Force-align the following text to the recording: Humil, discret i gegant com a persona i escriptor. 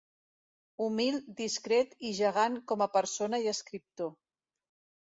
Humil, 0.85 1.17
discret 1.41 1.93
i 2.09 2.15
gegant 2.23 2.59
com 2.73 2.85
a 2.87 2.91
persona 2.99 3.45
i 3.47 3.53
escriptor. 3.57 4.15